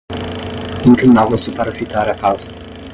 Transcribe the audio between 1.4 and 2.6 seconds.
para fitar a casa...